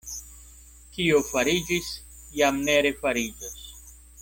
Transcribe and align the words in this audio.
Kio 0.95 1.19
fariĝis, 1.27 1.91
jam 2.41 2.59
ne 2.71 2.79
refariĝos. 2.89 3.63